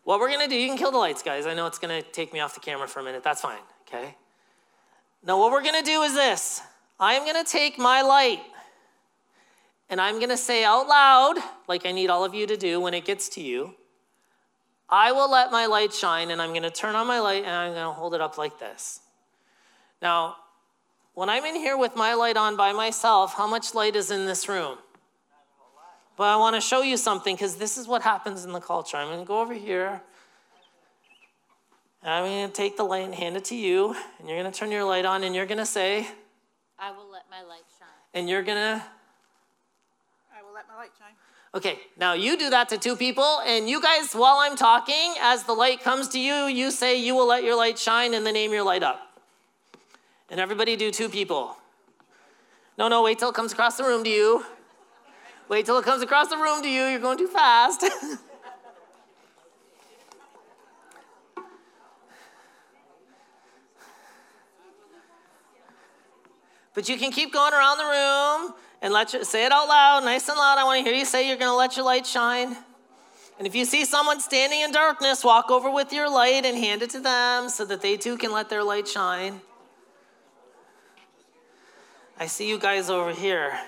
[0.05, 1.47] What we're going to do, you can kill the lights, guys.
[1.47, 3.23] I know it's going to take me off the camera for a minute.
[3.23, 4.17] That's fine, okay?
[5.25, 6.61] Now, what we're going to do is this
[6.99, 8.41] I am going to take my light
[9.89, 11.37] and I'm going to say out loud,
[11.69, 13.75] like I need all of you to do when it gets to you,
[14.89, 17.51] I will let my light shine and I'm going to turn on my light and
[17.51, 19.01] I'm going to hold it up like this.
[20.01, 20.37] Now,
[21.15, 24.27] when I'm in here with my light on by myself, how much light is in
[24.27, 24.79] this room?
[26.17, 28.97] But I want to show you something because this is what happens in the culture.
[28.97, 30.01] I'm going to go over here.
[32.03, 33.95] And I'm going to take the light and hand it to you.
[34.19, 36.07] And you're going to turn your light on and you're going to say,
[36.79, 37.89] I will let my light shine.
[38.13, 38.83] And you're going to?
[41.55, 45.45] Okay, now you do that to two people, and you guys, while I'm talking, as
[45.45, 48.33] the light comes to you, you say, You will let your light shine, and then
[48.33, 49.21] name your light up.
[50.31, 51.59] And everybody do two people.
[52.79, 54.47] No, no, wait till it comes across the room to you.
[55.51, 56.85] Wait till it comes across the room to you.
[56.85, 57.85] You're going too fast.
[66.75, 70.05] but you can keep going around the room and let you say it out loud,
[70.05, 70.59] nice and loud.
[70.59, 72.57] I want to hear you say you're going to let your light shine.
[73.39, 76.83] And if you see someone standing in darkness, walk over with your light and hand
[76.83, 79.41] it to them so that they too can let their light shine.
[82.19, 83.59] I see you guys over here.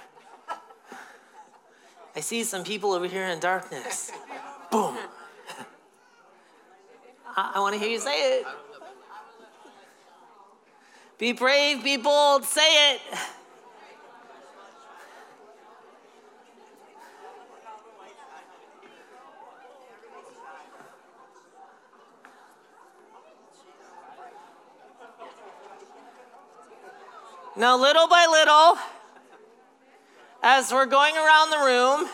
[2.15, 4.13] I see some people over here in darkness.
[4.71, 4.97] Boom.
[7.37, 8.47] I, want to hear you say it.
[11.19, 13.01] Be brave, be bold, say it.
[27.57, 28.77] Now, little by little,
[30.43, 32.09] as we're going around the room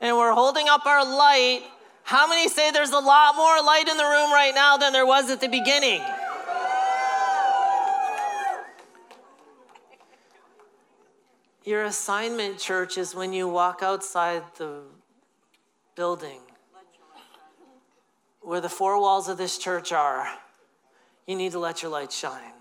[0.00, 1.62] and we're holding up our light,
[2.04, 5.04] how many say there's a lot more light in the room right now than there
[5.04, 6.00] was at the beginning?
[11.64, 14.82] Your assignment, church, is when you walk outside the
[15.96, 16.38] building
[18.40, 20.28] where the four walls of this church are,
[21.26, 22.55] you need to let your light shine.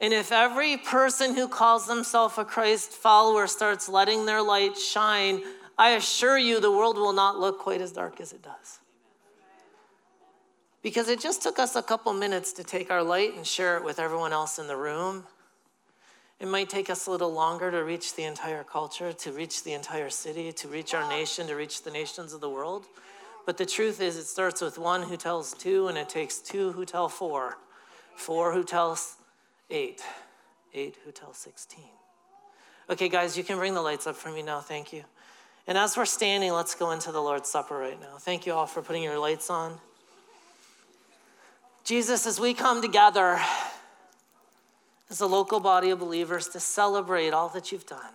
[0.00, 5.42] And if every person who calls themselves a Christ follower starts letting their light shine,
[5.78, 8.80] I assure you the world will not look quite as dark as it does.
[10.82, 13.84] Because it just took us a couple minutes to take our light and share it
[13.84, 15.24] with everyone else in the room.
[16.40, 19.72] It might take us a little longer to reach the entire culture, to reach the
[19.72, 22.84] entire city, to reach our nation, to reach the nations of the world.
[23.46, 26.72] But the truth is, it starts with one who tells two, and it takes two
[26.72, 27.58] who tell four,
[28.16, 29.16] four who tells
[29.70, 30.02] eight,
[30.72, 31.84] eight who tells 16.
[32.90, 34.60] Okay, guys, you can bring the lights up for me now.
[34.60, 35.04] Thank you.
[35.66, 38.16] And as we're standing, let's go into the Lord's Supper right now.
[38.18, 39.78] Thank you all for putting your lights on.
[41.84, 43.38] Jesus, as we come together
[45.10, 48.12] as a local body of believers to celebrate all that you've done,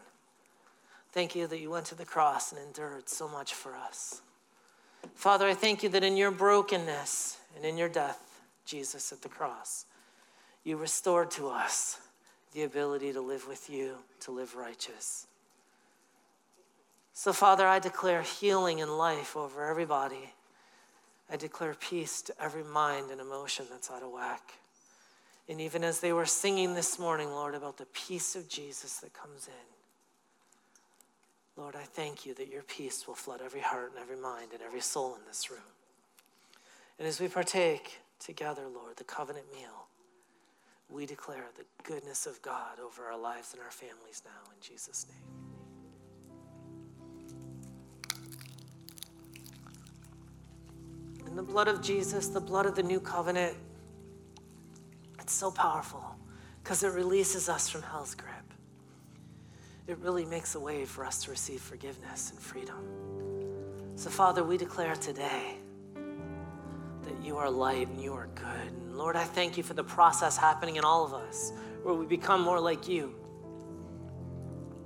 [1.12, 4.22] thank you that you went to the cross and endured so much for us.
[5.16, 9.30] Father, I thank you that in your brokenness and in your death, Jesus, at the
[9.30, 9.86] cross,
[10.64, 12.00] you restored to us
[12.54, 15.28] the ability to live with you, to live righteous.
[17.14, 20.34] So, Father, I declare healing and life over everybody.
[21.30, 24.54] I declare peace to every mind and emotion that's out of whack.
[25.48, 29.14] And even as they were singing this morning, Lord, about the peace of Jesus that
[29.14, 34.16] comes in, Lord, I thank you that your peace will flood every heart and every
[34.16, 35.60] mind and every soul in this room.
[36.98, 39.88] And as we partake together, Lord, the covenant meal,
[40.90, 45.06] we declare the goodness of God over our lives and our families now in Jesus'
[45.08, 45.18] name.
[51.28, 53.56] And the blood of Jesus, the blood of the new covenant,
[55.20, 56.04] it's so powerful
[56.64, 58.34] because it releases us from hell's grip.
[59.88, 62.84] It really makes a way for us to receive forgiveness and freedom.
[63.96, 65.58] So, Father, we declare today
[67.24, 68.72] you are light and you are good.
[68.72, 71.52] And Lord, I thank you for the process happening in all of us
[71.84, 73.16] where we become more like you,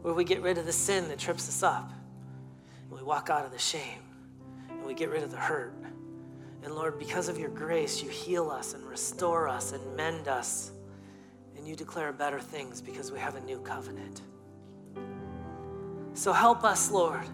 [0.02, 1.92] where we get rid of the sin that trips us up,
[2.90, 4.02] and we walk out of the shame,
[4.70, 5.74] and we get rid of the hurt.
[6.64, 10.72] And Lord, because of your grace, you heal us and restore us and mend us,
[11.58, 14.22] and you declare better things because we have a new covenant.
[16.14, 17.26] So help us, Lord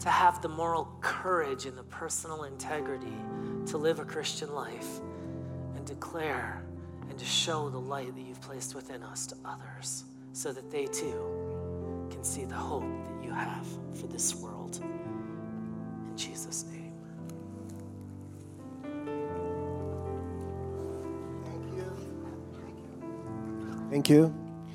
[0.00, 3.12] to have the moral courage and the personal integrity
[3.70, 4.98] to live a Christian life
[5.76, 6.60] and declare
[7.08, 10.02] and to show the light that you've placed within us to others
[10.32, 13.64] so that they too can see the hope that you have
[13.94, 14.80] for this world.
[14.82, 16.92] In Jesus' name.
[21.44, 21.96] Thank you.
[23.88, 24.34] Thank you,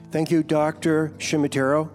[0.09, 1.09] Thank you, Dr.
[1.17, 1.89] Ciaramitaro.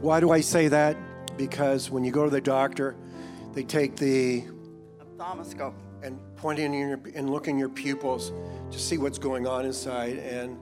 [0.00, 0.96] Why do I say that?
[1.36, 2.96] Because when you go to the doctor,
[3.52, 4.44] they take the
[6.02, 8.32] And pointing in your and look in your pupils
[8.70, 10.16] to see what's going on inside.
[10.16, 10.56] And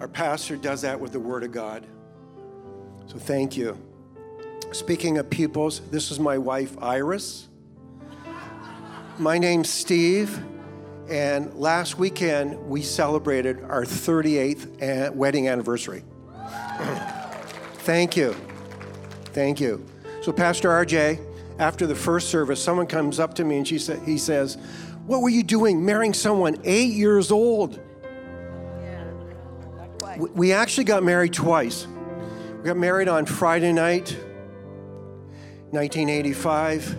[0.00, 1.86] our pastor does that with the Word of God.
[3.06, 3.76] So thank you.
[4.70, 7.48] Speaking of pupils, this is my wife Iris.
[9.18, 10.42] My name's Steve,
[11.10, 16.02] and last weekend we celebrated our 38th uh, wedding anniversary.
[17.80, 18.34] thank you.
[19.34, 19.84] Thank you.
[20.22, 21.31] So, Pastor RJ,
[21.62, 24.58] after the first service, someone comes up to me and she sa- he says,
[25.06, 27.78] What were you doing marrying someone eight years old?
[30.18, 31.86] We- We actually got married twice.
[32.58, 34.16] We got married on Friday night,
[35.70, 36.96] 1985,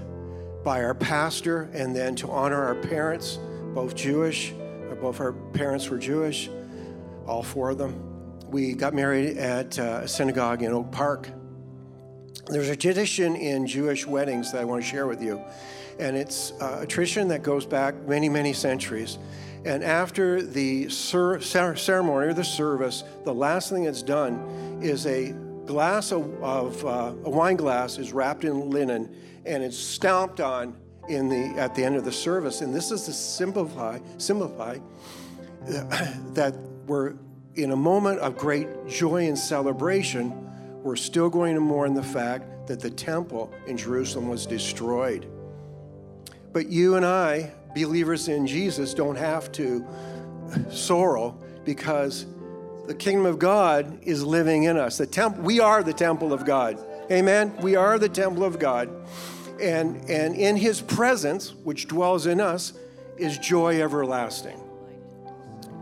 [0.64, 3.38] by our pastor, and then to honor our parents,
[3.74, 4.54] both Jewish,
[5.02, 6.50] both our parents were Jewish,
[7.28, 7.94] all four of them.
[8.50, 11.30] We got married at uh, a synagogue in Oak Park.
[12.48, 15.42] There's a tradition in Jewish weddings that I want to share with you,
[15.98, 19.18] and it's uh, a tradition that goes back many, many centuries.
[19.66, 25.06] And after the cer- cer- ceremony or the service, the last thing that's done is
[25.06, 25.32] a
[25.66, 29.16] glass of, of uh, a wine glass is wrapped in linen
[29.46, 30.76] and it's stamped on
[31.08, 32.60] in the at the end of the service.
[32.60, 34.80] And this is to simplify simplify
[35.66, 36.56] that
[36.88, 37.14] we're
[37.56, 40.50] in a moment of great joy and celebration.
[40.84, 45.26] We're still going to mourn the fact that the temple in Jerusalem was destroyed.
[46.52, 49.86] But you and I, believers in Jesus, don't have to
[50.70, 52.26] sorrow because
[52.86, 54.98] the kingdom of God is living in us.
[54.98, 56.78] The temp- we are the temple of God.
[57.10, 57.56] Amen.
[57.62, 58.90] We are the temple of God.
[59.62, 62.74] And, and in his presence, which dwells in us,
[63.18, 64.60] is joy everlasting.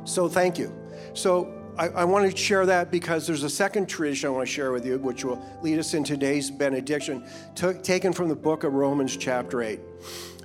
[0.03, 0.71] So thank you.
[1.13, 4.53] So I, I want to share that because there's a second tradition I want to
[4.53, 7.23] share with you, which will lead us in today's benediction,
[7.55, 9.79] t- taken from the book of Romans, chapter 8.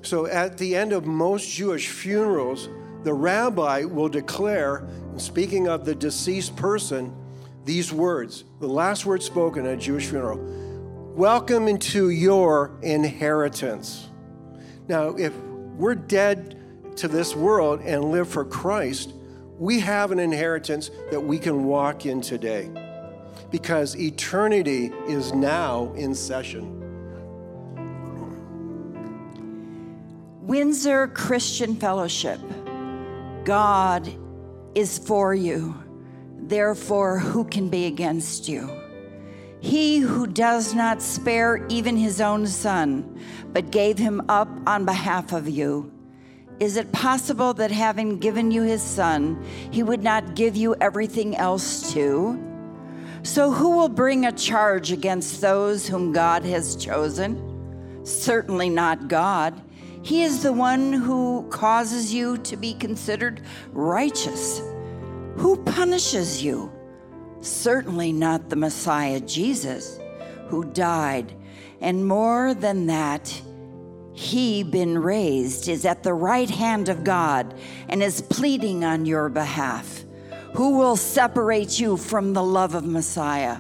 [0.00, 2.70] So at the end of most Jewish funerals,
[3.02, 7.14] the rabbi will declare, speaking of the deceased person,
[7.66, 10.38] these words, the last words spoken at a Jewish funeral
[11.14, 14.08] Welcome into your inheritance.
[14.88, 19.12] Now, if we're dead to this world and live for Christ,
[19.58, 22.70] we have an inheritance that we can walk in today
[23.50, 26.72] because eternity is now in session.
[30.42, 32.40] Windsor Christian Fellowship,
[33.44, 34.08] God
[34.74, 35.74] is for you.
[36.38, 38.70] Therefore, who can be against you?
[39.60, 43.20] He who does not spare even his own son,
[43.52, 45.95] but gave him up on behalf of you.
[46.58, 51.36] Is it possible that having given you his son, he would not give you everything
[51.36, 52.42] else too?
[53.22, 58.04] So, who will bring a charge against those whom God has chosen?
[58.04, 59.60] Certainly not God.
[60.02, 63.42] He is the one who causes you to be considered
[63.72, 64.62] righteous.
[65.36, 66.72] Who punishes you?
[67.40, 69.98] Certainly not the Messiah Jesus,
[70.48, 71.34] who died.
[71.80, 73.42] And more than that,
[74.16, 77.54] he, been raised, is at the right hand of God
[77.86, 80.04] and is pleading on your behalf.
[80.54, 83.58] Who will separate you from the love of Messiah?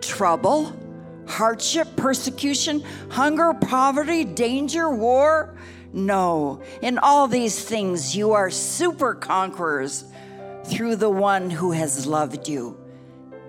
[0.00, 0.72] Trouble,
[1.26, 5.56] hardship, persecution, hunger, poverty, danger, war?
[5.92, 10.04] No, in all these things you are super conquerors
[10.66, 12.78] through the one who has loved you.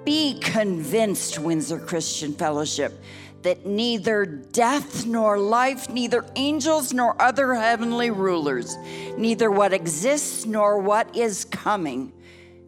[0.05, 2.99] Be convinced, Windsor Christian Fellowship,
[3.43, 8.77] that neither death nor life, neither angels nor other heavenly rulers,
[9.17, 12.13] neither what exists nor what is coming,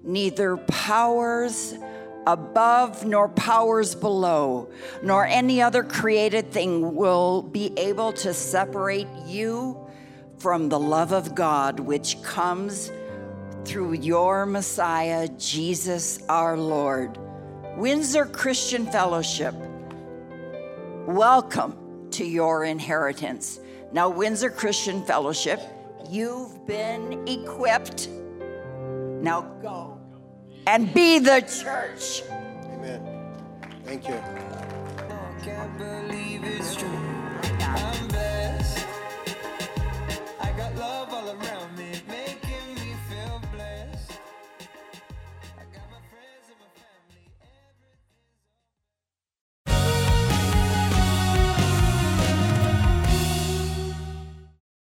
[0.03, 1.75] neither powers
[2.25, 4.69] above nor powers below,
[5.01, 9.77] nor any other created thing will be able to separate you
[10.37, 12.91] from the love of God which comes
[13.65, 17.17] through your Messiah, Jesus our Lord.
[17.77, 19.55] Windsor Christian Fellowship,
[21.05, 23.59] welcome to your inheritance.
[23.91, 25.59] Now, Windsor Christian Fellowship,
[26.09, 28.07] you've been equipped.
[29.21, 29.99] Now go
[30.65, 32.23] and be the church.
[32.73, 33.35] Amen.
[33.83, 34.15] Thank you.
[34.15, 36.02] Oh,